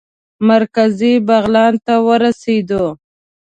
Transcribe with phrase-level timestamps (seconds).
[0.47, 2.85] مرکزي بغلان ته ورسېدو.